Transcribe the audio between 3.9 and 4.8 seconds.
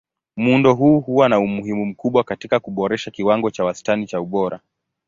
cha ubora.